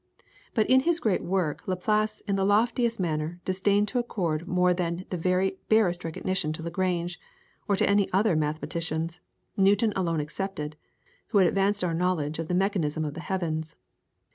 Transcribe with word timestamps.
But 0.55 0.67
in 0.67 0.79
his 0.79 0.99
great 0.99 1.23
work 1.23 1.67
Laplace 1.67 2.21
in 2.21 2.35
the 2.35 2.43
loftiest 2.43 2.99
manner 2.99 3.39
disdained 3.45 3.87
to 3.89 3.99
accord 3.99 4.47
more 4.47 4.73
than 4.73 5.05
the 5.11 5.15
very 5.17 5.59
barest 5.69 6.03
recognition 6.03 6.51
to 6.53 6.63
Lagrange, 6.63 7.19
or 7.67 7.75
to 7.75 7.87
any 7.87 8.05
of 8.05 8.09
the 8.11 8.17
other 8.17 8.35
mathematicians, 8.35 9.19
Newton 9.55 9.93
alone 9.95 10.19
excepted, 10.19 10.75
who 11.27 11.37
had 11.37 11.47
advanced 11.47 11.83
our 11.83 11.93
knowledge 11.93 12.39
of 12.39 12.47
the 12.47 12.55
mechanism 12.55 13.05
of 13.05 13.13
the 13.13 13.19
heavens. 13.19 13.75